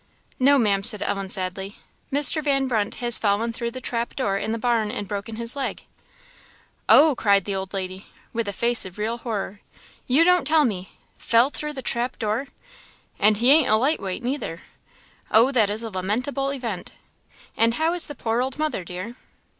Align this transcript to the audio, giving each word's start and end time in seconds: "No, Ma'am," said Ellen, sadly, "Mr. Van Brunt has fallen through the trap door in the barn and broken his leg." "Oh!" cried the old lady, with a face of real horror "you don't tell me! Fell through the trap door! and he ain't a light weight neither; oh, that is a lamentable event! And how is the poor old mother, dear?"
"No, 0.39 0.57
Ma'am," 0.57 0.81
said 0.83 1.03
Ellen, 1.03 1.29
sadly, 1.29 1.77
"Mr. 2.11 2.41
Van 2.43 2.67
Brunt 2.67 2.95
has 2.95 3.19
fallen 3.19 3.53
through 3.53 3.69
the 3.69 3.79
trap 3.79 4.15
door 4.15 4.35
in 4.35 4.51
the 4.51 4.57
barn 4.57 4.89
and 4.89 5.07
broken 5.07 5.35
his 5.35 5.55
leg." 5.55 5.83
"Oh!" 6.89 7.13
cried 7.15 7.45
the 7.45 7.53
old 7.53 7.71
lady, 7.71 8.07
with 8.33 8.47
a 8.47 8.51
face 8.51 8.83
of 8.83 8.97
real 8.97 9.19
horror 9.19 9.61
"you 10.07 10.23
don't 10.23 10.47
tell 10.47 10.65
me! 10.65 10.93
Fell 11.19 11.51
through 11.51 11.73
the 11.73 11.83
trap 11.83 12.17
door! 12.17 12.47
and 13.19 13.37
he 13.37 13.51
ain't 13.51 13.69
a 13.69 13.75
light 13.75 13.99
weight 13.99 14.23
neither; 14.23 14.63
oh, 15.29 15.51
that 15.51 15.69
is 15.69 15.83
a 15.83 15.91
lamentable 15.91 16.49
event! 16.49 16.95
And 17.55 17.75
how 17.75 17.93
is 17.93 18.07
the 18.07 18.15
poor 18.15 18.41
old 18.41 18.57
mother, 18.57 18.83
dear?" 18.83 19.17